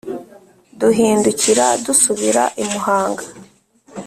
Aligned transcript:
duhindukira 0.79 1.65
dusubira 1.85 2.43
i 2.63 2.63
Muhanga. 2.71 3.23